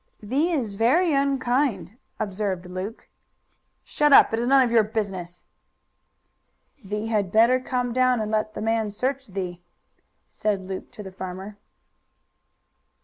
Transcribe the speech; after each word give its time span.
"Thee 0.19 0.49
is 0.51 0.73
very 0.73 1.13
unkind," 1.13 1.95
observed 2.19 2.65
Luke. 2.65 3.07
"Shut 3.83 4.11
up. 4.11 4.33
It 4.33 4.39
is 4.39 4.47
none 4.47 4.63
of 4.63 4.71
your 4.71 4.81
business." 4.81 5.45
"Thee 6.83 7.05
had 7.05 7.31
better 7.31 7.59
come 7.59 7.93
down 7.93 8.19
and 8.19 8.31
let 8.31 8.55
the 8.55 8.63
man 8.63 8.89
search 8.89 9.27
thee," 9.27 9.61
said 10.27 10.61
Luke 10.61 10.91
to 10.93 11.03
the 11.03 11.11
farmer. 11.11 11.59